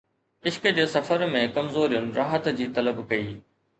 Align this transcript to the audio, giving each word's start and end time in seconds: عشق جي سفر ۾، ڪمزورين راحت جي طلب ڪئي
عشق 0.51 0.63
جي 0.77 0.85
سفر 0.93 1.25
۾، 1.35 1.43
ڪمزورين 1.57 2.09
راحت 2.17 2.49
جي 2.61 2.71
طلب 2.79 3.07
ڪئي 3.13 3.29